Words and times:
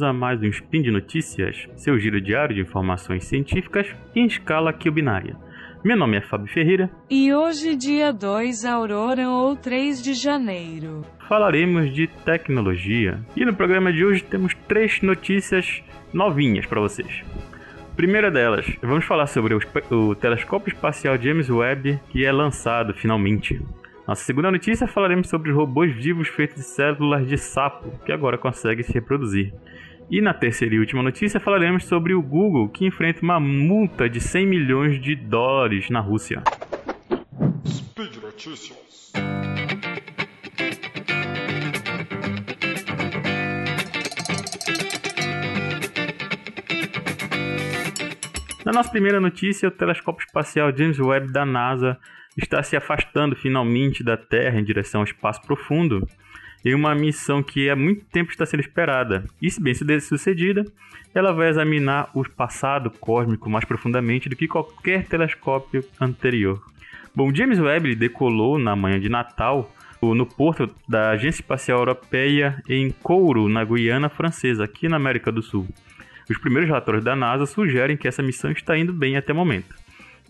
bem-vindos 0.00 0.02
a 0.02 0.12
mais 0.12 0.40
um 0.40 0.46
Spin 0.46 0.82
de 0.82 0.90
Notícias, 0.90 1.68
seu 1.76 1.98
giro 1.98 2.20
diário 2.20 2.54
de 2.54 2.62
informações 2.62 3.24
científicas 3.24 3.86
em 4.14 4.26
escala 4.26 4.72
binária. 4.72 5.36
Meu 5.84 5.96
nome 5.96 6.16
é 6.16 6.20
Fábio 6.20 6.52
Ferreira. 6.52 6.90
E 7.10 7.32
hoje, 7.32 7.76
dia 7.76 8.12
2 8.12 8.64
Aurora 8.64 9.28
ou 9.28 9.56
3 9.56 10.02
de 10.02 10.14
janeiro. 10.14 11.04
Falaremos 11.28 11.92
de 11.92 12.06
tecnologia. 12.06 13.20
E 13.36 13.44
no 13.44 13.54
programa 13.54 13.92
de 13.92 14.04
hoje 14.04 14.24
temos 14.24 14.54
três 14.66 15.00
notícias 15.02 15.82
novinhas 16.12 16.66
para 16.66 16.80
vocês. 16.80 17.22
Primeira 17.96 18.30
delas, 18.30 18.66
vamos 18.82 19.04
falar 19.04 19.26
sobre 19.26 19.54
o, 19.54 19.60
o 19.90 20.14
telescópio 20.14 20.72
espacial 20.72 21.20
James 21.20 21.50
Webb, 21.50 22.00
que 22.10 22.24
é 22.24 22.32
lançado 22.32 22.94
finalmente. 22.94 23.60
Nossa 24.06 24.24
segunda 24.24 24.50
notícia 24.50 24.88
falaremos 24.88 25.28
sobre 25.28 25.50
os 25.50 25.56
robôs 25.56 25.94
vivos 25.94 26.28
feitos 26.28 26.56
de 26.56 26.62
células 26.64 27.28
de 27.28 27.36
sapo, 27.36 27.92
que 28.04 28.10
agora 28.10 28.38
conseguem 28.38 28.82
se 28.82 28.92
reproduzir. 28.92 29.52
E 30.10 30.20
na 30.20 30.34
terceira 30.34 30.74
e 30.74 30.78
última 30.80 31.04
notícia 31.04 31.38
falaremos 31.38 31.84
sobre 31.84 32.14
o 32.14 32.20
Google, 32.20 32.68
que 32.68 32.84
enfrenta 32.84 33.22
uma 33.22 33.38
multa 33.38 34.10
de 34.10 34.20
100 34.20 34.44
milhões 34.44 35.00
de 35.00 35.14
dólares 35.14 35.88
na 35.88 36.00
Rússia. 36.00 36.42
Speed 37.64 38.16
Notícias. 38.16 39.12
Na 48.66 48.72
nossa 48.72 48.90
primeira 48.90 49.20
notícia, 49.20 49.68
o 49.68 49.72
telescópio 49.72 50.24
espacial 50.26 50.76
James 50.76 50.98
Webb 50.98 51.30
da 51.30 51.46
NASA 51.46 51.96
está 52.36 52.64
se 52.64 52.76
afastando 52.76 53.36
finalmente 53.36 54.02
da 54.02 54.16
Terra 54.16 54.58
em 54.58 54.64
direção 54.64 55.02
ao 55.02 55.04
espaço 55.04 55.40
profundo 55.42 56.04
em 56.64 56.74
uma 56.74 56.94
missão 56.94 57.42
que 57.42 57.70
há 57.70 57.76
muito 57.76 58.04
tempo 58.06 58.30
está 58.30 58.44
sendo 58.44 58.60
esperada. 58.60 59.24
E 59.40 59.50
se 59.50 59.60
bem 59.60 59.74
sucedida, 60.00 60.64
ela 61.14 61.32
vai 61.32 61.48
examinar 61.48 62.10
o 62.14 62.28
passado 62.28 62.90
cósmico 62.90 63.50
mais 63.50 63.64
profundamente 63.64 64.28
do 64.28 64.36
que 64.36 64.46
qualquer 64.46 65.06
telescópio 65.06 65.84
anterior. 66.00 66.62
Bom, 67.14 67.34
James 67.34 67.58
Webb 67.58 67.94
decolou 67.96 68.58
na 68.58 68.76
manhã 68.76 69.00
de 69.00 69.08
Natal 69.08 69.74
no 70.02 70.24
porto 70.24 70.70
da 70.88 71.10
Agência 71.10 71.42
Espacial 71.42 71.80
Europeia 71.80 72.62
em 72.68 72.90
Kourou, 72.90 73.48
na 73.48 73.64
Guiana 73.64 74.08
Francesa, 74.08 74.64
aqui 74.64 74.88
na 74.88 74.96
América 74.96 75.30
do 75.30 75.42
Sul. 75.42 75.68
Os 76.28 76.38
primeiros 76.38 76.68
relatórios 76.68 77.04
da 77.04 77.16
NASA 77.16 77.44
sugerem 77.44 77.96
que 77.96 78.08
essa 78.08 78.22
missão 78.22 78.50
está 78.50 78.78
indo 78.78 78.92
bem 78.92 79.16
até 79.16 79.32
o 79.32 79.36
momento. 79.36 79.74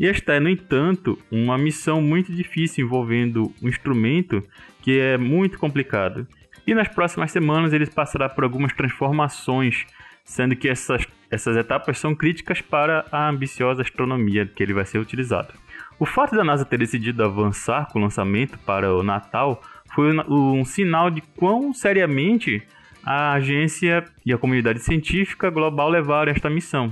E 0.01 0.07
esta 0.07 0.33
é, 0.33 0.41
no 0.41 0.49
entanto, 0.49 1.19
uma 1.31 1.59
missão 1.59 2.01
muito 2.01 2.33
difícil 2.33 2.87
envolvendo 2.87 3.53
um 3.63 3.69
instrumento 3.69 4.43
que 4.81 4.99
é 4.99 5.19
muito 5.19 5.59
complicado. 5.59 6.27
E 6.67 6.75
nas 6.75 6.89
próximas 6.89 7.31
semanas 7.31 7.75
ele 7.75 7.85
passará 7.85 8.27
por 8.27 8.43
algumas 8.43 8.73
transformações, 8.73 9.85
sendo 10.25 10.57
que 10.57 10.71
essas, 10.71 11.07
essas 11.31 11.55
etapas 11.55 11.99
são 11.99 12.15
críticas 12.15 12.63
para 12.63 13.05
a 13.13 13.29
ambiciosa 13.29 13.83
astronomia 13.83 14.47
que 14.47 14.63
ele 14.63 14.73
vai 14.73 14.87
ser 14.87 14.99
utilizado. 14.99 15.53
O 15.99 16.07
fato 16.07 16.35
da 16.35 16.43
NASA 16.43 16.65
ter 16.65 16.79
decidido 16.79 17.23
avançar 17.23 17.87
com 17.93 17.99
o 17.99 18.03
lançamento 18.03 18.59
para 18.61 18.95
o 18.97 19.03
Natal 19.03 19.61
foi 19.95 20.17
um, 20.17 20.61
um 20.61 20.65
sinal 20.65 21.11
de 21.11 21.21
quão 21.37 21.75
seriamente 21.75 22.63
a 23.05 23.33
agência 23.33 24.07
e 24.25 24.33
a 24.33 24.39
comunidade 24.39 24.79
científica 24.79 25.51
global 25.51 25.91
levaram 25.91 26.33
esta 26.33 26.49
missão 26.49 26.91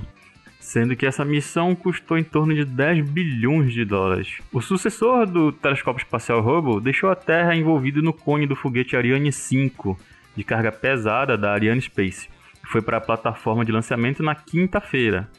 sendo 0.59 0.95
que 0.95 1.05
essa 1.05 1.23
missão 1.23 1.73
custou 1.73 2.17
em 2.17 2.23
torno 2.23 2.53
de 2.53 2.65
10 2.65 3.09
bilhões 3.09 3.73
de 3.73 3.85
dólares. 3.85 4.37
O 4.51 4.61
sucessor 4.61 5.25
do 5.25 5.51
telescópio 5.51 6.03
espacial 6.03 6.39
Hubble 6.45 6.81
deixou 6.81 7.09
a 7.09 7.15
Terra 7.15 7.55
envolvida 7.55 8.01
no 8.01 8.13
cone 8.13 8.45
do 8.45 8.55
foguete 8.55 8.95
Ariane 8.95 9.31
5, 9.31 9.97
de 10.35 10.43
carga 10.43 10.71
pesada 10.71 11.37
da 11.37 11.53
Ariane 11.53 11.81
Space, 11.81 12.27
que 12.61 12.69
foi 12.69 12.81
para 12.81 12.97
a 12.97 13.01
plataforma 13.01 13.63
de 13.63 13.71
lançamento 13.71 14.21
na 14.21 14.35
quinta-feira. 14.35 15.29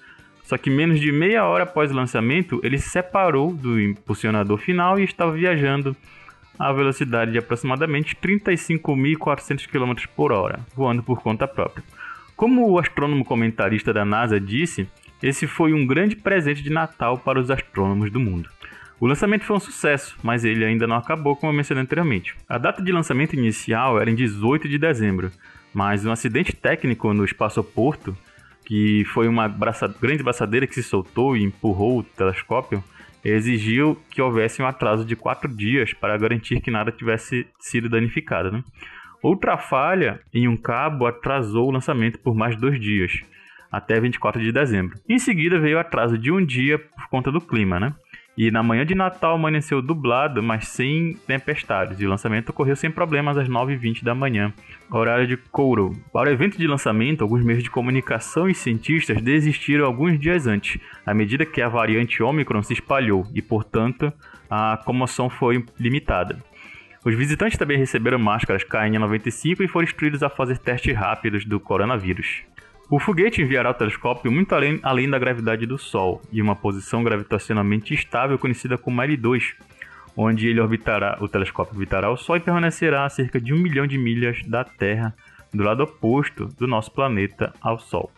Só 0.43 0.57
que 0.59 0.71
menos 0.71 0.99
de 0.99 1.13
meia 1.13 1.45
hora 1.45 1.63
após 1.63 1.93
o 1.93 1.95
lançamento, 1.95 2.59
ele 2.65 2.79
se 2.79 2.89
separou 2.89 3.53
do 3.53 3.81
impulsionador 3.81 4.59
final 4.59 4.99
e 4.99 5.05
estava 5.05 5.31
viajando 5.31 5.95
a 6.59 6.73
velocidade 6.73 7.33
de 7.33 7.39
aproximadamente 7.39 8.17
35.400 8.17 9.67
km 9.69 10.07
por 10.17 10.33
hora, 10.33 10.61
voando 10.75 11.03
por 11.03 11.23
conta 11.23 11.47
própria. 11.47 11.85
Como 12.37 12.69
o 12.69 12.79
astrônomo 12.79 13.25
comentarista 13.25 13.93
da 13.93 14.05
NASA 14.05 14.41
disse, 14.41 14.89
esse 15.23 15.47
foi 15.47 15.73
um 15.73 15.87
grande 15.87 16.17
presente 16.17 16.63
de 16.63 16.71
Natal 16.71 17.19
para 17.19 17.39
os 17.39 17.51
astrônomos 17.51 18.11
do 18.11 18.19
mundo. 18.19 18.49
O 18.99 19.07
lançamento 19.07 19.45
foi 19.45 19.57
um 19.57 19.61
sucesso, 19.61 20.17
mas 20.23 20.45
ele 20.45 20.65
ainda 20.65 20.87
não 20.87 20.97
acabou, 20.97 21.35
como 21.35 21.53
eu 21.53 21.57
mencionei 21.57 21.83
anteriormente. 21.83 22.35
A 22.49 22.59
data 22.59 22.83
de 22.83 22.93
lançamento 22.93 23.35
inicial 23.35 24.01
era 24.01 24.11
em 24.11 24.15
18 24.15 24.69
de 24.69 24.79
dezembro, 24.79 25.31
mas 25.73 26.05
um 26.05 26.13
acidente 26.13 26.55
técnico 26.55 27.13
no 27.15 27.25
espaçoporto, 27.25 28.17
que 28.65 29.05
foi 29.07 29.27
uma 29.27 29.49
braça... 29.49 29.89
grande 29.89 30.23
braçadeira 30.23 30.67
que 30.67 30.75
se 30.75 30.83
soltou 30.83 31.37
e 31.37 31.43
empurrou 31.43 32.01
o 32.01 32.03
telescópio, 32.03 32.85
exigiu 33.25 33.99
que 34.11 34.21
houvesse 34.21 34.63
um 34.63 34.67
atraso 34.67 35.05
de 35.05 35.17
quatro 35.17 35.55
dias 35.55 35.93
para 35.95 36.17
garantir 36.17 36.61
que 36.61 36.71
nada 36.71 36.93
tivesse 36.93 37.47
sido 37.59 37.89
danificado. 37.89 38.51
Né? 38.51 38.63
Outra 39.23 39.57
falha 39.57 40.21
em 40.33 40.49
um 40.49 40.57
cabo 40.57 41.07
atrasou 41.07 41.69
o 41.69 41.73
lançamento 41.73 42.19
por 42.19 42.35
mais 42.35 42.55
dois 42.57 42.81
dias 42.81 43.23
até 43.71 44.01
24 44.01 44.41
de 44.43 44.53
dezembro. 44.53 44.99
Em 45.09 45.19
seguida 45.19 45.59
veio 45.59 45.77
o 45.77 45.81
atraso 45.81 46.19
de 46.19 46.33
um 46.33 46.45
dia 46.45 46.79
por 46.79 47.09
conta 47.09 47.31
do 47.31 47.41
clima, 47.41 47.79
né? 47.79 47.95
E 48.37 48.51
na 48.51 48.63
manhã 48.63 48.87
de 48.87 48.95
Natal 48.95 49.35
amanheceu 49.35 49.83
dublado, 49.83 50.43
mas 50.43 50.69
sem 50.69 51.15
tempestades, 51.27 52.01
e 52.01 52.07
o 52.07 52.09
lançamento 52.09 52.49
ocorreu 52.51 52.75
sem 52.75 52.91
problemas 52.91 53.37
às 53.37 53.49
9h20 53.49 54.03
da 54.03 54.15
manhã, 54.15 54.53
horário 54.91 55.27
de 55.27 55.37
Kourou. 55.37 55.95
Para 56.13 56.31
o 56.31 56.33
evento 56.33 56.57
de 56.57 56.67
lançamento, 56.67 57.23
alguns 57.23 57.45
meios 57.45 57.63
de 57.63 57.71
comunicação 57.71 58.49
e 58.49 58.55
cientistas 58.55 59.21
desistiram 59.21 59.85
alguns 59.85 60.19
dias 60.19 60.47
antes, 60.47 60.81
à 61.05 61.13
medida 61.13 61.45
que 61.45 61.61
a 61.61 61.69
variante 61.69 62.23
Omicron 62.23 62.63
se 62.63 62.73
espalhou 62.73 63.27
e, 63.35 63.43
portanto, 63.43 64.13
a 64.49 64.79
comoção 64.87 65.29
foi 65.29 65.63
limitada. 65.79 66.39
Os 67.05 67.15
visitantes 67.15 67.59
também 67.59 67.79
receberam 67.79 68.19
máscaras 68.19 68.63
KN95 68.63 69.61
e 69.61 69.69
foram 69.69 69.85
instruídos 69.85 70.23
a 70.23 70.29
fazer 70.29 70.59
testes 70.59 70.95
rápidos 70.95 71.47
do 71.47 71.59
coronavírus. 71.59 72.43
O 72.91 72.99
foguete 72.99 73.41
enviará 73.41 73.71
o 73.71 73.75
telescópio 73.75 74.33
muito 74.33 74.53
além, 74.53 74.81
além 74.83 75.09
da 75.09 75.17
gravidade 75.17 75.65
do 75.65 75.79
Sol, 75.79 76.21
em 76.33 76.43
uma 76.43 76.57
posição 76.57 77.05
gravitacionalmente 77.05 77.95
estável 77.95 78.37
conhecida 78.37 78.77
como 78.77 79.01
L2, 79.01 79.55
onde 80.17 80.49
ele 80.49 80.61
orbitará, 80.61 81.17
o 81.21 81.29
telescópio 81.29 81.75
orbitará 81.75 82.11
o 82.11 82.17
Sol 82.17 82.37
e 82.37 82.41
permanecerá 82.41 83.05
a 83.05 83.09
cerca 83.09 83.41
de 83.41 83.55
um 83.55 83.59
milhão 83.59 83.87
de 83.87 83.97
milhas 83.97 84.43
da 84.45 84.65
Terra, 84.65 85.15
do 85.55 85.63
lado 85.63 85.85
oposto 85.85 86.47
do 86.59 86.67
nosso 86.67 86.91
planeta 86.91 87.53
ao 87.61 87.79
Sol. 87.79 88.11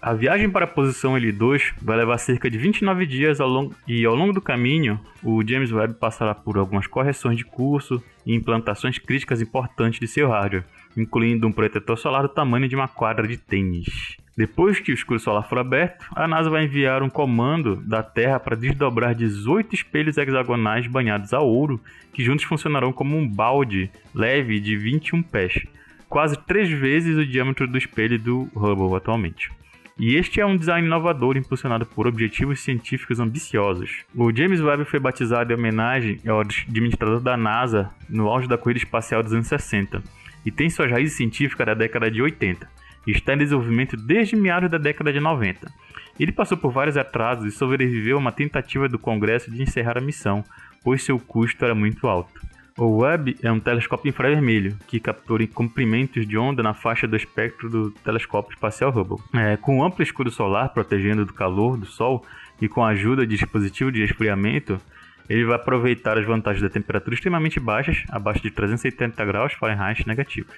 A 0.00 0.14
viagem 0.14 0.48
para 0.48 0.66
a 0.66 0.68
posição 0.68 1.14
L2 1.14 1.74
vai 1.82 1.96
levar 1.96 2.18
cerca 2.18 2.48
de 2.48 2.58
29 2.58 3.04
dias 3.06 3.40
ao 3.40 3.48
longo, 3.48 3.74
e 3.88 4.04
ao 4.04 4.14
longo 4.14 4.32
do 4.32 4.40
caminho, 4.40 5.00
o 5.20 5.44
James 5.44 5.72
Webb 5.72 5.94
passará 5.94 6.32
por 6.32 6.58
algumas 6.58 6.86
correções 6.86 7.36
de 7.36 7.44
curso 7.44 8.00
e 8.24 8.32
implantações 8.36 8.98
críticas 8.98 9.40
importantes 9.40 9.98
de 9.98 10.06
seu 10.06 10.28
hardware 10.28 10.64
incluindo 10.96 11.46
um 11.46 11.52
protetor 11.52 11.96
solar 11.96 12.22
do 12.22 12.28
tamanho 12.28 12.68
de 12.68 12.76
uma 12.76 12.88
quadra 12.88 13.26
de 13.26 13.36
tênis. 13.36 14.16
Depois 14.36 14.80
que 14.80 14.90
o 14.90 14.94
escudo 14.94 15.20
solar 15.20 15.46
for 15.46 15.58
aberto, 15.58 16.06
a 16.16 16.26
NASA 16.26 16.48
vai 16.48 16.64
enviar 16.64 17.02
um 17.02 17.10
comando 17.10 17.76
da 17.76 18.02
Terra 18.02 18.40
para 18.40 18.56
desdobrar 18.56 19.14
18 19.14 19.74
espelhos 19.74 20.16
hexagonais 20.16 20.86
banhados 20.86 21.34
a 21.34 21.40
ouro, 21.40 21.78
que 22.14 22.24
juntos 22.24 22.46
funcionarão 22.46 22.92
como 22.92 23.16
um 23.16 23.28
balde 23.28 23.90
leve 24.14 24.58
de 24.58 24.74
21 24.76 25.22
pés, 25.22 25.60
quase 26.08 26.38
três 26.46 26.70
vezes 26.70 27.16
o 27.16 27.26
diâmetro 27.26 27.66
do 27.66 27.76
espelho 27.76 28.18
do 28.18 28.48
Hubble 28.54 28.96
atualmente. 28.96 29.50
E 29.98 30.16
este 30.16 30.40
é 30.40 30.46
um 30.46 30.56
design 30.56 30.86
inovador 30.86 31.36
impulsionado 31.36 31.84
por 31.84 32.06
objetivos 32.06 32.60
científicos 32.60 33.20
ambiciosos. 33.20 34.02
O 34.14 34.34
James 34.34 34.62
Webb 34.62 34.86
foi 34.86 34.98
batizado 34.98 35.52
em 35.52 35.56
homenagem 35.56 36.18
ao 36.26 36.40
administrador 36.40 37.20
da 37.20 37.36
NASA 37.36 37.90
no 38.08 38.28
auge 38.28 38.48
da 38.48 38.56
corrida 38.56 38.78
espacial 38.78 39.22
dos 39.22 39.34
anos 39.34 39.46
60 39.46 40.02
e 40.44 40.50
tem 40.50 40.68
suas 40.70 40.90
raízes 40.90 41.16
científicas 41.16 41.66
da 41.66 41.74
década 41.74 42.10
de 42.10 42.20
80 42.20 42.68
e 43.06 43.10
está 43.10 43.34
em 43.34 43.38
desenvolvimento 43.38 43.96
desde 43.96 44.36
meados 44.36 44.70
da 44.70 44.78
década 44.78 45.12
de 45.12 45.20
90. 45.20 45.70
Ele 46.18 46.32
passou 46.32 46.56
por 46.56 46.72
vários 46.72 46.96
atrasos 46.96 47.46
e 47.46 47.56
sobreviveu 47.56 48.16
a 48.16 48.20
uma 48.20 48.32
tentativa 48.32 48.88
do 48.88 48.98
Congresso 48.98 49.50
de 49.50 49.62
encerrar 49.62 49.98
a 49.98 50.00
missão, 50.00 50.44
pois 50.84 51.02
seu 51.02 51.18
custo 51.18 51.64
era 51.64 51.74
muito 51.74 52.06
alto. 52.06 52.40
O 52.78 52.98
Webb 52.98 53.36
é 53.42 53.52
um 53.52 53.60
telescópio 53.60 54.08
infravermelho 54.08 54.78
que 54.86 54.98
captura 54.98 55.46
comprimentos 55.46 56.26
de 56.26 56.38
onda 56.38 56.62
na 56.62 56.72
faixa 56.72 57.06
do 57.06 57.16
espectro 57.16 57.68
do 57.68 57.90
telescópio 57.90 58.54
espacial 58.54 58.90
Hubble. 58.90 59.18
É, 59.34 59.58
com 59.58 59.78
um 59.78 59.84
amplo 59.84 60.02
escudo 60.02 60.30
solar 60.30 60.70
protegendo 60.70 61.26
do 61.26 61.34
calor 61.34 61.76
do 61.76 61.84
Sol 61.84 62.24
e 62.60 62.68
com 62.68 62.82
a 62.82 62.88
ajuda 62.88 63.26
de 63.26 63.36
dispositivo 63.36 63.92
de 63.92 64.00
resfriamento, 64.00 64.80
ele 65.28 65.44
vai 65.44 65.56
aproveitar 65.56 66.18
as 66.18 66.26
vantagens 66.26 66.62
da 66.62 66.68
temperatura 66.68 67.14
extremamente 67.14 67.60
baixas, 67.60 68.04
abaixo 68.08 68.42
de 68.42 68.50
370 68.50 69.24
graus 69.24 69.52
Fahrenheit 69.54 70.06
negativos. 70.06 70.54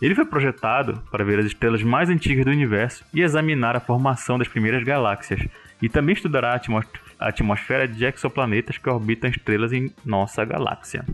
Ele 0.00 0.14
foi 0.14 0.24
projetado 0.24 1.02
para 1.10 1.24
ver 1.24 1.40
as 1.40 1.46
estrelas 1.46 1.82
mais 1.82 2.08
antigas 2.08 2.44
do 2.44 2.50
universo 2.50 3.04
e 3.12 3.20
examinar 3.20 3.74
a 3.74 3.80
formação 3.80 4.38
das 4.38 4.46
primeiras 4.46 4.84
galáxias, 4.84 5.40
e 5.82 5.88
também 5.88 6.14
estudará 6.14 6.60
a 7.18 7.28
atmosfera 7.28 7.86
de 7.86 8.04
exoplanetas 8.04 8.78
que 8.78 8.88
orbitam 8.88 9.30
estrelas 9.30 9.72
em 9.72 9.92
nossa 10.04 10.44
galáxia. 10.44 11.04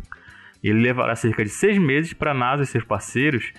Ele 0.63 0.81
levará 0.81 1.15
cerca 1.17 1.45
de 1.45 1.51
seis 1.51 1.79
meses 1.79 2.13
para 2.13 2.31
a 2.31 2.35
NASA 2.35 2.63
e 2.63 2.67
seus 2.67 2.85
parceiros 2.85 3.53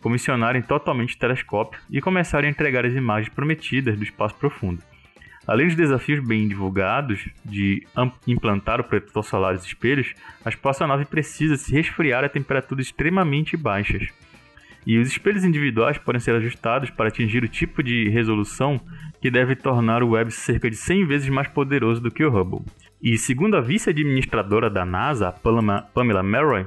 comissionarem 0.00 0.62
totalmente 0.62 1.14
o 1.14 1.18
telescópio 1.18 1.80
e 1.88 2.00
começarem 2.00 2.48
a 2.48 2.50
entregar 2.50 2.84
as 2.84 2.92
imagens 2.92 3.32
prometidas 3.32 3.96
do 3.96 4.02
espaço 4.02 4.34
profundo. 4.34 4.82
Além 5.46 5.66
dos 5.66 5.76
desafios 5.76 6.24
bem 6.24 6.46
divulgados 6.46 7.28
de 7.44 7.86
implantar 8.26 8.80
o 8.80 8.84
protetor 8.84 9.24
solar 9.24 9.54
nos 9.54 9.64
espelhos, 9.64 10.14
a 10.44 10.48
espaçonave 10.48 11.04
precisa 11.04 11.56
se 11.56 11.72
resfriar 11.72 12.22
a 12.22 12.28
temperaturas 12.28 12.86
extremamente 12.86 13.56
baixas. 13.56 14.08
E 14.86 14.98
os 14.98 15.08
espelhos 15.08 15.44
individuais 15.44 15.98
podem 15.98 16.20
ser 16.20 16.34
ajustados 16.34 16.90
para 16.90 17.08
atingir 17.08 17.42
o 17.44 17.48
tipo 17.48 17.82
de 17.82 18.08
resolução 18.08 18.80
que 19.20 19.30
deve 19.30 19.54
tornar 19.54 20.02
o 20.02 20.10
Webb 20.10 20.32
cerca 20.32 20.68
de 20.68 20.76
100 20.76 21.06
vezes 21.06 21.28
mais 21.28 21.46
poderoso 21.48 22.00
do 22.00 22.10
que 22.10 22.24
o 22.24 22.36
Hubble. 22.36 22.64
E 23.00 23.16
segundo 23.16 23.56
a 23.56 23.60
vice-administradora 23.60 24.68
da 24.70 24.84
NASA, 24.84 25.32
Pamela 25.94 26.22
Merroy, 26.22 26.64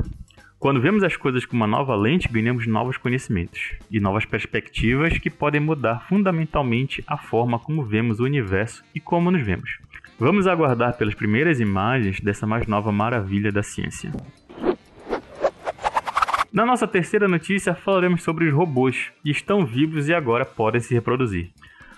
quando 0.66 0.82
vemos 0.82 1.04
as 1.04 1.16
coisas 1.16 1.46
com 1.46 1.56
uma 1.56 1.68
nova 1.68 1.96
lente, 1.96 2.28
ganhamos 2.28 2.66
novos 2.66 2.98
conhecimentos 2.98 3.74
e 3.92 4.00
novas 4.00 4.26
perspectivas 4.26 5.16
que 5.20 5.30
podem 5.30 5.62
mudar 5.62 6.08
fundamentalmente 6.10 7.04
a 7.06 7.20
forma 7.20 7.60
como 7.60 7.86
vemos 7.86 8.20
o 8.20 8.24
universo 8.24 8.84
e 8.96 9.00
como 9.00 9.30
nos 9.30 9.46
vemos. 9.46 9.78
Vamos 10.18 10.48
aguardar 10.48 10.98
pelas 10.98 11.14
primeiras 11.14 11.60
imagens 11.60 12.20
dessa 12.20 12.48
mais 12.48 12.66
nova 12.66 12.92
maravilha 12.92 13.52
da 13.52 13.62
ciência. 13.62 14.12
Na 16.52 16.66
nossa 16.66 16.88
terceira 16.88 17.28
notícia, 17.28 17.76
falaremos 17.76 18.24
sobre 18.24 18.48
os 18.48 18.54
robôs 18.56 19.12
que 19.22 19.30
estão 19.30 19.68
vivos 19.68 20.10
e 20.10 20.16
agora 20.16 20.46
podem 20.46 20.82
se 20.82 20.96
reproduzir. 20.96 21.52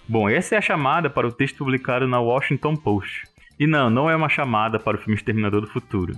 Bom, 0.10 0.28
essa 0.28 0.56
é 0.56 0.58
a 0.58 0.62
chamada 0.62 1.10
para 1.10 1.26
o 1.26 1.32
texto 1.32 1.60
publicado 1.60 2.06
na 2.06 2.20
Washington 2.20 2.76
Post. 2.76 3.30
E 3.58 3.66
não, 3.66 3.90
não 3.90 4.10
é 4.10 4.16
uma 4.18 4.28
chamada 4.28 4.78
para 4.78 4.98
o 4.98 5.00
filme 5.00 5.16
Exterminador 5.16 5.62
do 5.62 5.68
Futuro. 5.68 6.12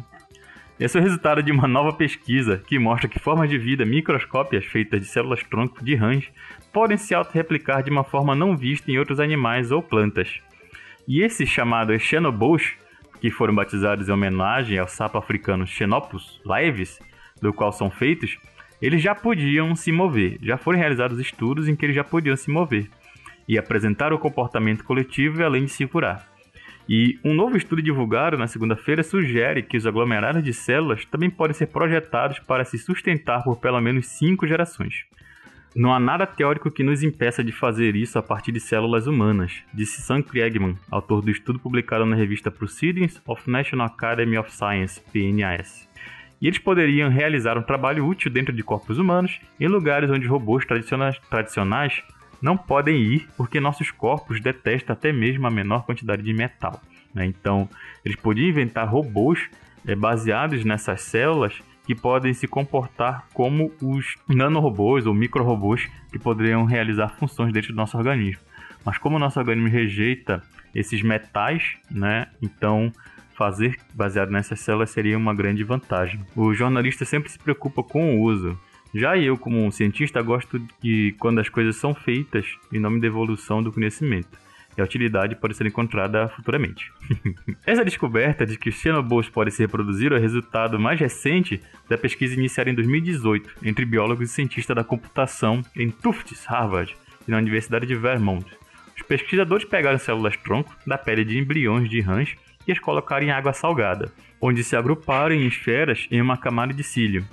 Esse 0.79 0.97
é 0.97 1.01
o 1.01 1.03
resultado 1.03 1.43
de 1.43 1.51
uma 1.51 1.67
nova 1.67 1.91
pesquisa 1.91 2.63
que 2.65 2.79
mostra 2.79 3.09
que 3.09 3.19
formas 3.19 3.49
de 3.49 3.57
vida 3.57 3.85
microscópias 3.85 4.63
feitas 4.63 5.01
de 5.01 5.07
células-tronco 5.07 5.83
de 5.83 5.93
rãs 5.93 6.31
podem 6.71 6.95
se 6.95 7.13
autorreplicar 7.13 7.83
de 7.83 7.91
uma 7.91 8.05
forma 8.05 8.33
não 8.33 8.55
vista 8.55 8.89
em 8.89 8.97
outros 8.97 9.19
animais 9.19 9.71
ou 9.71 9.83
plantas. 9.83 10.39
E 11.05 11.21
esses 11.21 11.49
chamados 11.49 12.01
xenobos, 12.01 12.77
que 13.19 13.29
foram 13.29 13.53
batizados 13.53 14.07
em 14.07 14.11
homenagem 14.13 14.79
ao 14.79 14.87
sapo 14.87 15.17
africano 15.17 15.67
Xenopus 15.67 16.39
laevis, 16.45 16.97
do 17.41 17.51
qual 17.51 17.73
são 17.73 17.91
feitos, 17.91 18.37
eles 18.81 19.01
já 19.01 19.13
podiam 19.13 19.75
se 19.75 19.91
mover. 19.91 20.37
Já 20.41 20.55
foram 20.55 20.79
realizados 20.79 21.19
estudos 21.19 21.67
em 21.67 21.75
que 21.75 21.85
eles 21.85 21.95
já 21.95 22.05
podiam 22.05 22.37
se 22.37 22.49
mover 22.49 22.89
e 23.45 23.57
apresentar 23.57 24.13
o 24.13 24.19
comportamento 24.19 24.85
coletivo 24.85 25.43
além 25.43 25.65
de 25.65 25.71
se 25.71 25.85
curar. 25.85 26.28
E 26.91 27.19
um 27.24 27.36
novo 27.36 27.56
estudo 27.56 27.83
divulgado 27.83 28.36
na 28.36 28.47
segunda-feira 28.47 29.03
sugere 29.03 29.62
que 29.62 29.77
os 29.77 29.86
aglomerados 29.86 30.44
de 30.44 30.51
células 30.51 31.06
também 31.06 31.30
podem 31.30 31.53
ser 31.53 31.68
projetados 31.68 32.39
para 32.39 32.65
se 32.65 32.80
sustentar 32.80 33.44
por 33.44 33.57
pelo 33.59 33.80
menos 33.80 34.07
cinco 34.07 34.47
gerações. 34.47 35.06
Não 35.75 35.94
há 35.94 36.00
nada 36.00 36.25
teórico 36.25 36.71
que 36.71 36.81
nos 36.81 37.03
impeça 37.03 37.44
de 37.44 37.51
fazer 37.51 37.95
isso 37.95 38.18
a 38.18 38.24
partir 38.24 38.51
de 38.51 38.59
células 38.59 39.06
humanas, 39.06 39.63
disse 39.71 40.01
Sam 40.01 40.24
Kriegman, 40.24 40.75
autor 40.89 41.21
do 41.21 41.30
estudo 41.30 41.59
publicado 41.59 42.07
na 42.07 42.15
revista 42.15 42.50
Proceedings 42.50 43.21
of 43.27 43.47
National 43.47 43.86
Academy 43.86 44.36
of 44.36 44.51
Science, 44.51 45.00
PNAS. 45.13 45.88
E 46.41 46.47
eles 46.47 46.57
poderiam 46.57 47.12
realizar 47.12 47.56
um 47.56 47.62
trabalho 47.62 48.03
útil 48.03 48.31
dentro 48.31 48.51
de 48.51 48.63
corpos 48.63 48.97
humanos 48.97 49.39
em 49.59 49.68
lugares 49.68 50.09
onde 50.09 50.25
robôs 50.25 50.65
tradicionais, 50.65 51.19
tradicionais 51.30 52.01
não 52.41 52.57
podem 52.57 53.01
ir 53.01 53.27
porque 53.36 53.59
nossos 53.59 53.91
corpos 53.91 54.41
detestam 54.41 54.94
até 54.94 55.12
mesmo 55.12 55.45
a 55.47 55.51
menor 55.51 55.86
quantidade 55.86 56.21
de 56.21 56.33
metal. 56.33 56.81
Né? 57.13 57.25
Então, 57.25 57.69
eles 58.03 58.18
podiam 58.18 58.50
inventar 58.50 58.88
robôs 58.88 59.50
é, 59.86 59.95
baseados 59.95 60.63
nessas 60.63 61.01
células 61.01 61.62
que 61.86 61.95
podem 61.95 62.33
se 62.33 62.47
comportar 62.47 63.25
como 63.33 63.71
os 63.81 64.15
nanorobôs 64.27 65.07
ou 65.07 65.13
microrobôs 65.13 65.89
que 66.12 66.19
poderiam 66.19 66.63
realizar 66.65 67.09
funções 67.09 67.51
dentro 67.51 67.74
do 67.74 67.75
nosso 67.75 67.97
organismo. 67.97 68.44
Mas 68.86 68.97
como 68.97 69.15
o 69.15 69.19
nosso 69.19 69.39
organismo 69.39 69.69
rejeita 69.69 70.44
esses 70.74 71.01
metais, 71.01 71.77
né, 71.89 72.27
então 72.41 72.91
fazer 73.36 73.77
baseado 73.94 74.30
nessas 74.30 74.59
células 74.59 74.89
seria 74.89 75.18
uma 75.18 75.33
grande 75.33 75.63
vantagem. 75.63 76.24
O 76.36 76.53
jornalista 76.53 77.06
sempre 77.06 77.31
se 77.31 77.39
preocupa 77.39 77.81
com 77.81 78.18
o 78.18 78.21
uso. 78.21 78.59
Já 78.94 79.18
eu, 79.18 79.38
como 79.38 79.63
um 79.63 79.71
cientista, 79.71 80.21
gosto 80.21 80.59
de 80.81 81.15
quando 81.19 81.39
as 81.39 81.50
coisas 81.50 81.75
são 81.75 81.94
feitas 81.94 82.45
em 82.74 82.80
nome 82.80 83.00
da 83.00 83.07
evolução 83.07 83.62
do 83.62 83.71
conhecimento. 83.71 84.38
E 84.77 84.81
a 84.81 84.83
utilidade 84.83 85.36
pode 85.36 85.56
ser 85.56 85.68
encontrada 85.68 86.27
futuramente. 86.30 86.91
Essa 87.65 87.86
descoberta 87.86 88.45
de 88.45 88.57
que 88.57 88.69
os 88.69 88.75
xenobos 88.75 89.30
podem 89.30 89.51
se 89.51 89.62
reproduzir 89.62 90.12
é 90.12 90.15
o 90.15 90.19
resultado 90.19 90.80
mais 90.80 91.00
recente 91.00 91.62
da 91.88 91.97
pesquisa 91.97 92.33
iniciada 92.33 92.69
em 92.69 92.75
2018 92.75 93.57
entre 93.63 93.86
biólogos 93.86 94.31
e 94.31 94.33
cientistas 94.33 94.75
da 94.75 94.83
computação 94.83 95.62
em 95.75 95.89
Tufts, 95.89 96.45
Harvard, 96.45 96.95
e 97.27 97.31
na 97.31 97.38
Universidade 97.38 97.86
de 97.86 97.95
Vermont. 97.95 98.45
Os 98.95 99.03
pesquisadores 99.03 99.65
pegaram 99.65 100.00
células-tronco 100.00 100.75
da 100.86 100.97
pele 100.97 101.24
de 101.24 101.38
embriões 101.38 101.89
de 101.89 102.01
rãs 102.01 102.36
e 102.68 102.71
as 102.71 102.80
colocaram 102.80 103.25
em 103.25 103.31
água 103.31 103.53
salgada, 103.53 104.12
onde 104.41 104.63
se 104.63 104.75
agruparam 104.75 105.36
em 105.36 105.47
esferas 105.47 106.07
em 106.09 106.21
uma 106.21 106.38
camada 106.38 106.74
de 106.74 106.83
cílio, 106.83 107.25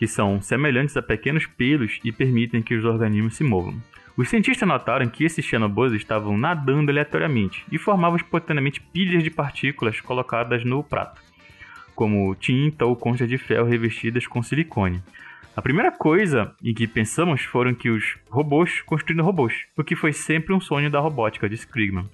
que 0.00 0.06
são 0.06 0.40
semelhantes 0.40 0.96
a 0.96 1.02
pequenos 1.02 1.44
pelos 1.44 2.00
e 2.02 2.10
permitem 2.10 2.62
que 2.62 2.74
os 2.74 2.86
organismos 2.86 3.36
se 3.36 3.44
movam. 3.44 3.78
Os 4.16 4.30
cientistas 4.30 4.66
notaram 4.66 5.06
que 5.06 5.24
esses 5.24 5.44
xenobos 5.44 5.92
estavam 5.92 6.38
nadando 6.38 6.90
aleatoriamente 6.90 7.66
e 7.70 7.76
formavam 7.76 8.16
espontaneamente 8.16 8.80
pilhas 8.80 9.22
de 9.22 9.30
partículas 9.30 10.00
colocadas 10.00 10.64
no 10.64 10.82
prato, 10.82 11.20
como 11.94 12.34
tinta 12.34 12.86
ou 12.86 12.96
conchas 12.96 13.28
de 13.28 13.36
ferro 13.36 13.68
revestidas 13.68 14.26
com 14.26 14.42
silicone. 14.42 15.02
A 15.54 15.60
primeira 15.60 15.92
coisa 15.92 16.54
em 16.64 16.72
que 16.72 16.86
pensamos 16.86 17.42
foram 17.42 17.74
que 17.74 17.90
os 17.90 18.16
robôs 18.30 18.80
construíram 18.80 19.22
robôs, 19.22 19.66
o 19.76 19.84
que 19.84 19.94
foi 19.94 20.14
sempre 20.14 20.54
um 20.54 20.62
sonho 20.62 20.90
da 20.90 20.98
robótica, 20.98 21.46
disse 21.46 21.66
Krigman. 21.66 22.08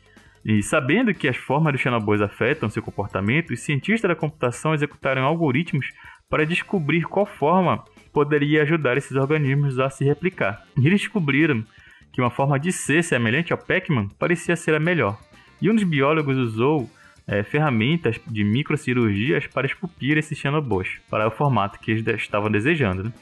E 0.44 0.60
sabendo 0.60 1.14
que 1.14 1.28
as 1.28 1.36
formas 1.36 1.72
dos 1.72 1.82
xenobos 1.82 2.20
afetam 2.20 2.68
seu 2.68 2.82
comportamento, 2.82 3.52
os 3.52 3.60
cientistas 3.60 4.08
da 4.08 4.16
computação 4.16 4.74
executaram 4.74 5.22
algoritmos 5.24 5.92
para 6.28 6.44
descobrir 6.44 7.05
qual 7.05 7.26
forma 7.26 7.84
poderia 8.12 8.62
ajudar 8.62 8.96
esses 8.96 9.17
organismos 9.17 9.78
a 9.78 9.90
se 9.90 10.05
replicar. 10.05 10.64
E 10.78 10.87
eles 10.87 11.00
descobriram 11.00 11.64
que 12.12 12.20
uma 12.20 12.31
forma 12.31 12.58
de 12.58 12.73
ser 12.73 13.05
semelhante 13.05 13.52
ao 13.52 13.58
Pac-Man 13.58 14.08
parecia 14.19 14.56
ser 14.56 14.75
a 14.75 14.81
melhor. 14.81 15.19
E 15.61 15.70
um 15.70 15.75
dos 15.75 15.84
biólogos 15.84 16.36
usou 16.36 16.91
é, 17.27 17.43
ferramentas 17.43 18.20
de 18.27 18.44
microcirurgias 18.44 19.46
para 19.46 19.67
esculpir 19.67 20.17
esses 20.17 20.39
xenobos 20.39 20.98
para 21.10 21.27
o 21.27 21.31
formato 21.31 21.79
que 21.79 21.91
eles 21.91 22.06
estavam 22.20 22.50
desejando. 22.50 23.05
Né? 23.05 23.12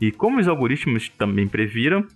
E 0.00 0.10
como 0.10 0.40
os 0.40 0.48
algoritmos 0.48 1.08
também 1.08 1.48
previram, 1.48 2.06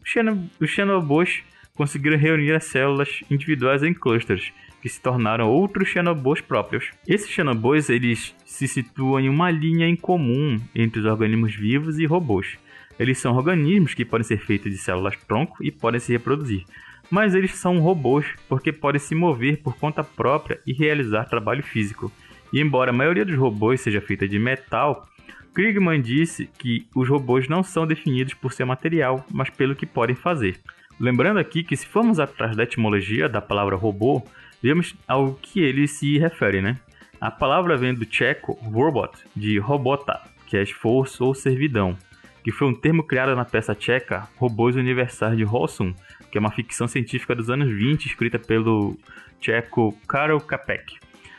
os 0.61 0.71
xenobos 0.71 1.43
conseguiram 1.75 2.19
reunir 2.19 2.53
as 2.53 2.65
células 2.65 3.21
individuais 3.31 3.83
em 3.83 3.95
clusters 3.95 4.53
que 4.87 4.93
se 4.93 5.01
tornaram 5.01 5.49
outros 5.49 5.89
xenobos 5.89 6.41
próprios. 6.41 6.93
Esses 7.09 7.29
xenobos 7.29 7.91
eles 7.91 8.37
se 8.45 8.69
situam 8.69 9.19
em 9.19 9.29
uma 9.29 9.51
linha 9.51 9.89
em 9.89 9.97
comum 9.97 10.61
entre 10.73 11.01
os 11.01 11.07
organismos 11.07 11.57
vivos 11.57 11.99
e 11.99 12.07
robôs. 12.07 12.57
Eles 12.97 13.19
são 13.19 13.35
organismos 13.35 13.95
que 13.95 14.05
podem 14.05 14.25
ser 14.25 14.39
feitos 14.39 14.71
de 14.71 14.79
células-tronco 14.79 15.57
e 15.61 15.73
podem 15.73 15.99
se 15.99 16.13
reproduzir, 16.13 16.63
mas 17.11 17.35
eles 17.35 17.57
são 17.57 17.81
robôs 17.81 18.27
porque 18.49 18.73
podem 18.73 19.01
se 19.01 19.13
mover 19.13 19.61
por 19.61 19.77
conta 19.77 20.05
própria 20.05 20.61
e 20.65 20.73
realizar 20.73 21.25
trabalho 21.25 21.65
físico. 21.65 22.13
E 22.53 22.61
embora 22.61 22.93
a 22.93 22.95
maioria 22.95 23.25
dos 23.25 23.37
robôs 23.37 23.81
seja 23.81 24.01
feita 24.01 24.29
de 24.29 24.39
metal, 24.39 25.05
Krigman 25.53 26.01
disse 26.01 26.49
que 26.61 26.87
os 26.95 27.09
robôs 27.09 27.49
não 27.49 27.65
são 27.65 27.89
definidos 27.89 28.35
por 28.35 28.53
seu 28.53 28.65
material, 28.65 29.27
mas 29.33 29.51
pelo 29.51 29.75
que 29.75 29.85
podem 29.85 30.15
fazer. 30.15 30.61
Lembrando 30.99 31.41
aqui 31.41 31.65
que 31.65 31.77
se 31.77 31.89
formos 31.89 32.21
atrás 32.21 32.57
da 32.57 32.63
etimologia 32.63 33.29
da 33.29 33.43
palavra 33.43 33.75
robô, 33.75 34.23
vemos 34.67 34.97
ao 35.07 35.35
que 35.35 35.61
ele 35.61 35.87
se 35.87 36.19
refere, 36.19 36.61
né? 36.61 36.77
A 37.21 37.31
palavra 37.31 37.77
vem 37.77 37.95
do 37.95 38.05
tcheco 38.05 38.55
robot, 38.65 39.17
de 39.35 39.61
robota, 39.61 40.21
que 40.45 40.57
é 40.57 40.63
esforço 40.63 41.25
ou 41.25 41.37
servidão, 41.37 41.97
que 42.43 42.51
foi 42.51 42.67
um 42.67 42.75
termo 42.75 43.05
criado 43.05 43.37
na 43.37 43.45
peça 43.45 43.77
tcheca 43.77 44.29
Robôs 44.37 44.75
Universais 44.75 45.37
de 45.37 45.45
Rossum, 45.45 45.95
que 46.33 46.37
é 46.37 46.41
uma 46.41 46.51
ficção 46.51 46.89
científica 46.89 47.33
dos 47.33 47.49
anos 47.49 47.73
20 47.73 48.07
escrita 48.07 48.41
pelo 48.41 48.99
tcheco 49.41 49.97
Karol 50.09 50.41
Capek. 50.41 50.99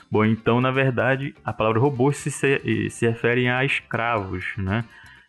Bom, 0.10 0.24
então, 0.24 0.62
na 0.62 0.72
verdade, 0.72 1.36
a 1.44 1.52
palavra 1.52 1.82
robôs 1.82 2.16
se, 2.16 2.32
se, 2.32 2.90
se 2.90 3.08
refere 3.10 3.50
a 3.50 3.66
escravos, 3.66 4.46
né? 4.58 4.86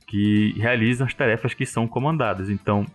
Que 0.06 0.54
realizam 0.56 1.04
as 1.04 1.14
tarefas 1.14 1.52
que 1.52 1.66
são 1.66 1.88
comandadas. 1.88 2.48
Então, 2.48 2.86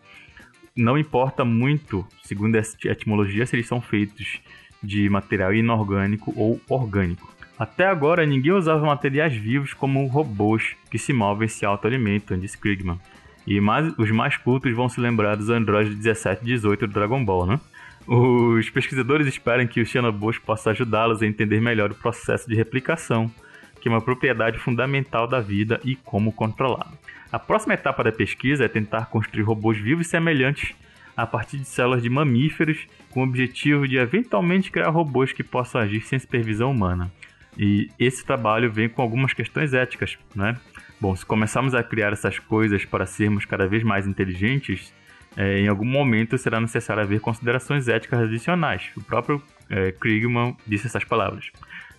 não 0.74 0.98
importa 0.98 1.44
muito, 1.44 2.08
segundo 2.24 2.56
a 2.56 2.62
etimologia, 2.86 3.46
se 3.46 3.54
eles 3.54 3.68
são 3.68 3.82
feitos 3.82 4.40
de 4.84 5.10
material 5.10 5.54
inorgânico 5.54 6.34
ou 6.36 6.60
orgânico. 6.68 7.34
Até 7.58 7.86
agora, 7.86 8.26
ninguém 8.26 8.52
usava 8.52 8.86
materiais 8.86 9.34
vivos 9.34 9.74
como 9.74 10.06
robôs 10.08 10.76
que 10.92 10.98
se 10.98 11.14
movem 11.14 11.46
e 11.46 11.50
se 11.50 11.66
autoalimentam, 11.66 12.38
disse 12.38 12.58
Krigman. 12.58 13.00
E 13.46 13.60
mais, 13.62 13.94
os 13.98 14.10
mais 14.12 14.38
cultos 14.38 14.74
vão 14.74 14.90
se 14.90 15.00
lembrar 15.00 15.36
dos 15.36 15.50
Android 15.50 15.96
17 15.96 16.42
e 16.42 16.46
18 16.46 16.88
do 16.88 16.94
Dragon 16.94 17.24
Ball, 17.24 17.46
né? 17.46 17.60
Os 18.08 18.70
pesquisadores 18.70 19.28
esperam 19.28 19.66
que 19.66 19.80
os 19.80 19.88
Xenobos 19.88 20.38
possam 20.38 20.72
ajudá-los 20.72 21.22
a 21.22 21.26
entender 21.26 21.62
melhor 21.62 21.92
o 21.92 21.96
processo 21.96 22.50
de 22.50 22.56
replicação, 22.56 23.32
que 23.80 23.88
é 23.88 23.92
uma 23.92 24.02
propriedade 24.02 24.58
fundamental 24.58 25.28
da 25.28 25.40
vida 25.40 25.80
e 25.86 25.96
como 25.96 26.34
controlá-la. 26.34 26.92
A 27.32 27.40
próxima 27.40 27.74
etapa 27.74 28.04
da 28.04 28.12
pesquisa 28.12 28.66
é 28.66 28.68
tentar 28.68 29.06
construir 29.06 29.44
robôs 29.44 29.78
vivos 29.78 30.08
semelhantes 30.08 30.76
a 31.16 31.26
partir 31.26 31.58
de 31.58 31.66
células 31.66 32.02
de 32.02 32.10
mamíferos, 32.10 32.88
com 33.10 33.22
o 33.22 33.24
objetivo 33.24 33.88
de 33.88 33.98
eventualmente 33.98 34.72
criar 34.72 34.90
robôs 34.90 35.32
que 35.32 35.44
possam 35.44 35.82
agir 35.82 36.02
sem 36.02 36.18
supervisão 36.18 36.72
humana. 36.72 37.12
E 37.58 37.90
esse 38.00 38.26
trabalho 38.26 38.72
vem 38.72 38.90
com 38.90 39.02
algumas 39.02 39.34
questões 39.34 39.74
éticas, 39.74 40.18
né? 40.36 40.58
Bom, 41.00 41.16
se 41.16 41.26
começarmos 41.26 41.76
a 41.76 41.84
criar 41.84 42.14
essas 42.14 42.40
coisas 42.40 42.86
para 42.86 43.06
sermos 43.06 43.46
cada 43.46 43.68
vez 43.68 43.84
mais 43.84 44.08
inteligentes, 44.08 44.94
é, 45.36 45.60
em 45.60 45.68
algum 45.68 45.86
momento 45.86 46.38
será 46.38 46.60
necessário 46.60 47.04
haver 47.04 47.20
considerações 47.20 47.88
éticas 47.88 48.22
adicionais. 48.22 48.90
O 48.96 49.04
próprio 49.04 49.42
é, 49.70 49.92
Krigman 49.92 50.56
disse 50.66 50.88
essas 50.88 51.04
palavras. 51.04 51.52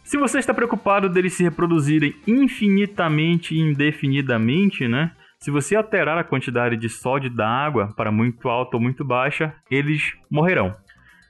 Se 0.02 0.18
você 0.18 0.38
está 0.38 0.52
preocupado 0.52 1.08
deles 1.08 1.32
se 1.32 1.42
reproduzirem 1.42 2.14
infinitamente 2.26 3.54
e 3.54 3.58
indefinidamente, 3.58 4.86
né? 4.86 5.12
Se 5.44 5.50
você 5.50 5.76
alterar 5.76 6.16
a 6.16 6.24
quantidade 6.24 6.74
de 6.74 6.88
sódio 6.88 7.28
da 7.28 7.46
água 7.46 7.92
para 7.94 8.10
muito 8.10 8.48
alta 8.48 8.78
ou 8.78 8.82
muito 8.82 9.04
baixa, 9.04 9.54
eles 9.70 10.14
morrerão. 10.30 10.74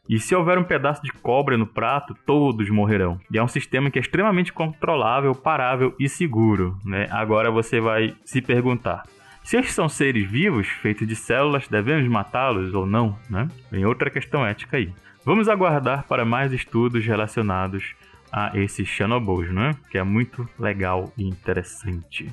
E 0.09 0.21
se 0.21 0.37
houver 0.37 0.56
um 0.56 0.62
pedaço 0.62 1.02
de 1.02 1.11
cobre 1.11 1.56
no 1.56 1.66
prato, 1.66 2.14
todos 2.25 2.71
morrerão. 2.71 3.18
E 3.28 3.38
é 3.38 3.42
um 3.42 3.49
sistema 3.49 3.90
que 3.90 3.99
é 3.99 4.00
extremamente 4.00 4.52
controlável, 4.52 5.35
parável 5.35 5.97
e 5.99 6.09
seguro. 6.09 6.78
Né? 6.85 7.09
Agora 7.11 7.50
você 7.50 7.80
vai 7.80 8.14
se 8.25 8.40
perguntar: 8.40 9.02
se 9.42 9.56
estes 9.56 9.75
são 9.75 9.88
seres 9.88 10.30
vivos, 10.30 10.68
feitos 10.68 11.09
de 11.09 11.16
células, 11.16 11.66
devemos 11.66 12.09
matá-los 12.09 12.73
ou 12.73 12.87
não? 12.87 13.18
Né? 13.28 13.49
Tem 13.68 13.85
outra 13.85 14.11
questão 14.11 14.47
ética 14.47 14.76
aí. 14.76 14.92
Vamos 15.25 15.49
aguardar 15.49 16.06
para 16.06 16.25
mais 16.25 16.52
estudos 16.52 17.04
relacionados 17.04 17.97
a 18.30 18.56
esses 18.56 18.87
Xenobos, 18.87 19.52
né? 19.52 19.73
que 19.90 19.99
é 19.99 20.04
muito 20.04 20.49
legal 20.56 21.12
e 21.18 21.25
interessante. 21.25 22.33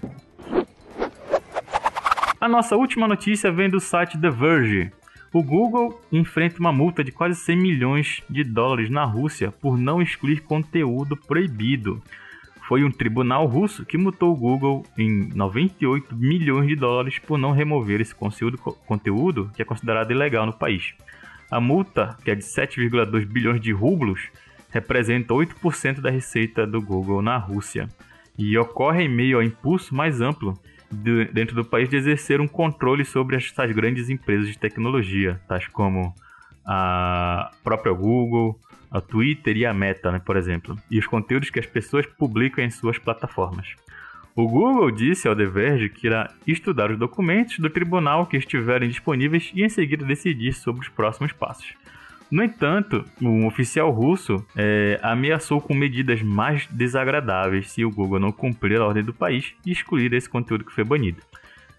A 2.42 2.50
nossa 2.50 2.76
última 2.76 3.08
notícia 3.08 3.52
vem 3.52 3.70
do 3.70 3.80
site 3.80 4.18
The 4.18 4.32
Verge. 4.32 4.92
O 5.32 5.44
Google 5.44 6.02
enfrenta 6.12 6.60
uma 6.60 6.74
multa 6.74 7.04
de 7.04 7.12
quase 7.12 7.40
100 7.40 7.56
milhões 7.56 8.24
de 8.28 8.44
dólares 8.44 8.90
na 8.90 9.06
Rússia 9.06 9.52
por 9.52 9.78
não 9.78 10.02
excluir 10.02 10.42
conteúdo 10.42 11.16
proibido. 11.16 12.02
Foi 12.68 12.84
um 12.84 12.90
tribunal 12.90 13.46
russo 13.46 13.86
que 13.86 13.96
multou 13.96 14.34
o 14.34 14.36
Google 14.36 14.84
em 14.98 15.30
98 15.36 16.16
milhões 16.16 16.68
de 16.68 16.76
dólares 16.76 17.20
por 17.20 17.38
não 17.38 17.52
remover 17.52 18.02
esse 18.02 18.16
conteúdo, 18.16 19.52
que 19.54 19.62
é 19.62 19.66
considerado 19.66 20.10
ilegal 20.10 20.48
no 20.48 20.54
país. 20.54 20.96
A 21.52 21.62
multa, 21.62 22.18
que 22.24 22.32
é 22.32 22.34
de 22.34 22.42
7,2 22.42 23.24
bilhões 23.24 23.62
de 23.62 23.72
rublos, 23.72 24.30
representa 24.72 25.32
8% 25.32 26.02
da 26.02 26.10
receita 26.10 26.66
do 26.66 26.82
Google 26.82 27.22
na 27.22 27.38
Rússia 27.38 27.88
e 28.36 28.58
ocorre 28.58 29.04
em 29.04 29.10
meio 29.10 29.38
ao 29.38 29.44
impulso 29.44 29.94
mais 29.94 30.22
amplo 30.22 30.58
de, 30.92 31.26
dentro 31.26 31.56
do 31.56 31.66
país 31.66 31.90
de 31.90 31.96
exercer 31.96 32.42
um 32.42 32.48
controle 32.48 33.06
sobre 33.06 33.36
essas 33.38 33.72
grandes 33.72 34.10
empresas 34.10 34.48
de 34.48 34.58
tecnologia, 34.58 35.40
tais 35.48 35.68
como 35.68 36.14
a 36.66 37.52
própria 37.64 37.94
Google, 37.94 38.60
a 38.92 39.00
Twitter 39.00 39.56
e 39.58 39.66
a 39.66 39.74
Meta, 39.74 40.12
né, 40.12 40.20
por 40.20 40.36
exemplo, 40.36 40.78
e 40.90 41.00
os 41.00 41.08
conteúdos 41.08 41.50
que 41.50 41.60
as 41.60 41.66
pessoas 41.66 42.06
publicam 42.06 42.64
em 42.64 42.70
suas 42.70 42.98
plataformas. 42.98 43.76
O 44.36 44.48
Google 44.48 44.92
disse 44.92 45.28
ao 45.28 45.36
The 45.36 45.46
Verge 45.46 45.90
que 45.90 46.08
irá 46.08 46.30
estudar 46.48 46.92
os 46.92 46.98
documentos 46.98 47.60
do 47.60 47.70
tribunal 47.70 48.26
que 48.26 48.38
estiverem 48.38 48.90
disponíveis 48.90 49.52
e 49.54 49.64
em 49.64 49.70
seguida 49.70 50.06
decidir 50.06 50.54
sobre 50.54 50.82
os 50.82 50.90
próximos 50.90 51.34
passos. 51.34 51.74
No 52.32 52.42
entanto, 52.42 53.04
um 53.22 53.46
oficial 53.46 53.92
russo 53.92 54.46
é, 54.56 54.98
ameaçou 55.04 55.60
com 55.60 55.74
medidas 55.74 56.22
mais 56.22 56.66
desagradáveis 56.68 57.70
se 57.70 57.84
o 57.84 57.92
Google 57.92 58.22
não 58.22 58.32
cumprir 58.32 58.80
a 58.80 58.86
ordem 58.86 59.04
do 59.04 59.14
país 59.14 59.54
e 59.66 59.72
excluir 59.74 60.14
esse 60.14 60.30
conteúdo 60.30 60.64
que 60.64 60.72
foi 60.72 60.86
banido. 60.86 61.22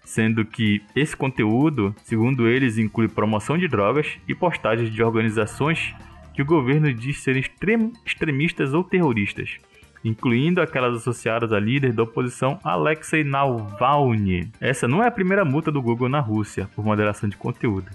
Sendo 0.05 0.45
que 0.45 0.83
esse 0.95 1.17
conteúdo, 1.17 1.95
segundo 2.03 2.47
eles, 2.47 2.77
inclui 2.77 3.07
promoção 3.07 3.57
de 3.57 3.67
drogas 3.67 4.19
e 4.27 4.35
postagens 4.35 4.93
de 4.93 5.01
organizações 5.01 5.95
que 6.35 6.43
o 6.43 6.45
governo 6.45 6.93
diz 6.93 7.23
serem 7.23 7.41
extrem, 7.41 7.91
extremistas 8.05 8.75
ou 8.75 8.83
terroristas, 8.83 9.57
incluindo 10.05 10.61
aquelas 10.61 10.97
associadas 10.97 11.51
a 11.51 11.59
líder 11.59 11.93
da 11.93 12.03
oposição 12.03 12.59
Alexei 12.63 13.23
Navalny. 13.23 14.51
Essa 14.61 14.87
não 14.87 15.01
é 15.01 15.07
a 15.07 15.11
primeira 15.11 15.43
multa 15.43 15.71
do 15.71 15.81
Google 15.81 16.09
na 16.09 16.19
Rússia 16.19 16.69
por 16.75 16.85
moderação 16.85 17.27
de 17.27 17.37
conteúdo 17.37 17.89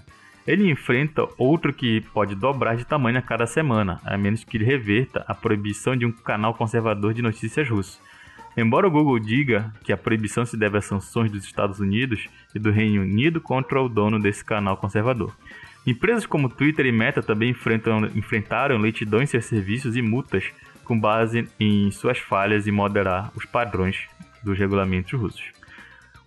ele 0.49 0.67
enfrenta 0.67 1.27
outro 1.37 1.71
que 1.71 2.01
pode 2.11 2.33
dobrar 2.33 2.75
de 2.75 2.83
tamanho 2.83 3.19
a 3.19 3.21
cada 3.21 3.45
semana, 3.45 4.01
a 4.03 4.17
menos 4.17 4.43
que 4.43 4.57
ele 4.57 4.65
reverta 4.65 5.23
a 5.27 5.35
proibição 5.35 5.95
de 5.95 6.07
um 6.07 6.11
canal 6.11 6.55
conservador 6.55 7.13
de 7.13 7.21
notícias 7.21 7.69
russo. 7.69 8.01
Embora 8.57 8.87
o 8.87 8.91
Google 8.91 9.19
diga 9.19 9.71
que 9.83 9.93
a 9.93 9.97
proibição 9.97 10.47
se 10.47 10.57
deve 10.57 10.79
às 10.79 10.85
sanções 10.85 11.31
dos 11.31 11.43
Estados 11.43 11.79
Unidos 11.79 12.27
e 12.55 12.57
do 12.57 12.71
Reino 12.71 13.03
Unido 13.03 13.39
contra 13.39 13.79
o 13.79 13.87
dono 13.87 14.19
desse 14.19 14.43
canal 14.43 14.75
conservador. 14.75 15.31
Empresas 15.85 16.25
como 16.25 16.49
Twitter 16.49 16.87
e 16.87 16.91
Meta 16.91 17.21
também 17.21 17.55
enfrentaram 18.15 18.79
leitidão 18.79 19.21
em 19.21 19.27
seus 19.27 19.45
serviços 19.45 19.95
e 19.95 20.01
multas 20.01 20.45
com 20.83 20.99
base 20.99 21.47
em 21.59 21.91
suas 21.91 22.17
falhas 22.17 22.65
em 22.65 22.71
moderar 22.71 23.31
os 23.35 23.45
padrões 23.45 24.07
dos 24.43 24.57
regulamentos 24.57 25.13
russos. 25.13 25.58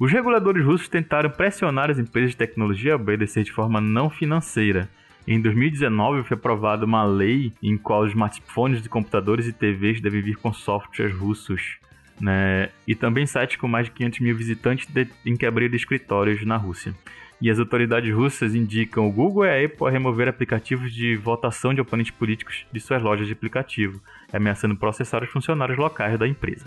Os 0.03 0.11
reguladores 0.11 0.67
russos 0.67 0.89
tentaram 0.89 1.31
pressionar 1.31 1.89
as 1.89 1.97
empresas 1.97 2.33
de 2.33 2.37
tecnologia 2.37 2.95
a 2.95 2.97
obedecer 2.97 3.45
de 3.45 3.53
forma 3.53 3.81
não 3.81 4.11
financeira. 4.11 4.89
Em 5.29 5.41
2019 5.41 6.25
foi 6.25 6.37
aprovada 6.37 6.85
uma 6.85 7.05
lei 7.05 7.53
em 7.63 7.79
qual 7.79 8.03
os 8.03 8.09
smartphones 8.11 8.83
de 8.83 8.89
computadores 8.89 9.47
e 9.47 9.53
TVs 9.53 10.01
devem 10.01 10.21
vir 10.21 10.37
com 10.39 10.53
softwares 10.53 11.15
russos. 11.15 11.77
Né? 12.21 12.71
E 12.85 12.97
também 12.97 13.27
sites 13.27 13.59
com 13.59 13.69
mais 13.69 13.87
de 13.87 13.93
500 13.93 14.19
mil 14.19 14.37
visitantes 14.37 14.89
em 15.25 15.37
que 15.37 15.47
abriram 15.47 15.77
escritórios 15.77 16.45
na 16.45 16.57
Rússia. 16.57 16.93
E 17.41 17.49
as 17.49 17.61
autoridades 17.61 18.13
russas 18.13 18.57
indicam 18.57 19.07
o 19.07 19.13
Google 19.13 19.47
e 19.47 19.51
a 19.51 19.65
Apple 19.65 19.87
a 19.87 19.91
remover 19.91 20.27
aplicativos 20.27 20.93
de 20.93 21.15
votação 21.15 21.73
de 21.73 21.81
oponentes 21.81 22.11
políticos 22.11 22.67
de 22.73 22.81
suas 22.81 23.01
lojas 23.01 23.29
de 23.29 23.35
aplicativo, 23.35 24.03
ameaçando 24.33 24.75
processar 24.75 25.23
os 25.23 25.31
funcionários 25.31 25.79
locais 25.79 26.19
da 26.19 26.27
empresa. 26.27 26.67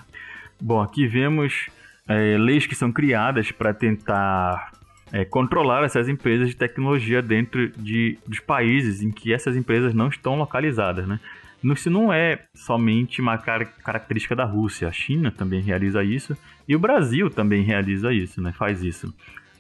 Bom, 0.62 0.82
aqui 0.82 1.06
vemos 1.06 1.68
é, 2.08 2.38
leis 2.38 2.66
que 2.66 2.76
são 2.76 2.92
criadas 2.92 3.52
para 3.52 3.74
tentar 3.74 4.72
é, 5.12 5.26
controlar 5.26 5.84
essas 5.84 6.08
empresas 6.08 6.50
de 6.50 6.56
tecnologia 6.56 7.22
dentro 7.22 7.70
de, 7.70 8.18
dos 8.28 8.40
países 8.40 9.02
em 9.02 9.12
que 9.12 9.34
essas 9.34 9.56
empresas 9.56 9.94
não 9.94 10.08
estão 10.08 10.36
localizadas, 10.36 11.08
né? 11.08 11.20
Isso 11.64 11.90
não 11.90 12.14
é 12.14 12.44
somente 12.54 13.22
uma 13.22 13.40
car 13.40 13.66
característica 13.84 14.36
da 14.36 14.46
Rússia, 14.46 14.88
a 14.88 14.92
China 14.92 15.32
também 15.32 15.62
realiza 15.62 16.04
isso 16.04 16.38
e 16.68 16.76
o 16.76 16.80
Brasil 16.80 17.30
também 17.30 17.64
realiza 17.64 18.14
isso, 18.14 18.40
né? 18.40 18.52
Faz 18.52 18.84
isso. 18.84 19.12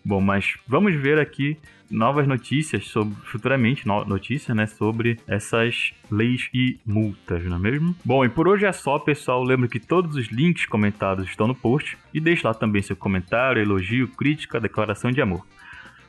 Bom, 0.05 0.21
mas 0.21 0.55
vamos 0.67 0.93
ver 0.95 1.17
aqui 1.17 1.57
novas 1.89 2.27
notícias 2.27 2.85
sobre 2.87 3.15
futuramente 3.25 3.87
notícias, 3.87 4.55
né, 4.55 4.67
sobre 4.67 5.19
essas 5.27 5.93
leis 6.11 6.47
e 6.53 6.77
multas, 6.85 7.43
não 7.43 7.57
é 7.57 7.59
mesmo? 7.59 7.95
Bom, 8.05 8.23
e 8.23 8.29
por 8.29 8.47
hoje 8.47 8.67
é 8.67 8.71
só, 8.71 8.99
pessoal. 8.99 9.43
Lembro 9.43 9.67
que 9.67 9.79
todos 9.79 10.15
os 10.15 10.27
links 10.27 10.67
comentados 10.67 11.27
estão 11.27 11.47
no 11.47 11.55
post 11.55 11.97
e 12.13 12.19
deixe 12.19 12.45
lá 12.45 12.53
também 12.53 12.83
seu 12.83 12.95
comentário, 12.95 13.61
elogio, 13.61 14.07
crítica, 14.09 14.59
declaração 14.59 15.11
de 15.11 15.21
amor. 15.21 15.43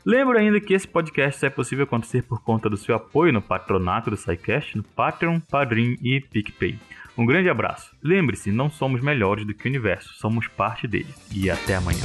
Lembro 0.04 0.38
ainda 0.38 0.60
que 0.60 0.74
esse 0.74 0.86
podcast 0.86 1.40
só 1.40 1.46
é 1.46 1.50
possível 1.50 1.84
acontecer 1.84 2.22
por 2.22 2.42
conta 2.42 2.68
do 2.68 2.76
seu 2.76 2.94
apoio 2.94 3.32
no 3.32 3.42
patronato 3.42 4.10
do 4.10 4.16
SciCast, 4.16 4.76
no 4.76 4.82
Patreon, 4.82 5.40
Padrim 5.40 5.96
e 6.02 6.20
PicPay. 6.20 6.78
Um 7.16 7.24
grande 7.24 7.48
abraço. 7.48 7.96
Lembre-se, 8.02 8.52
não 8.52 8.70
somos 8.70 9.00
melhores 9.00 9.46
do 9.46 9.54
que 9.54 9.66
o 9.66 9.70
universo, 9.70 10.12
somos 10.14 10.46
parte 10.46 10.86
dele. 10.86 11.12
E 11.34 11.50
até 11.50 11.74
amanhã. 11.74 12.04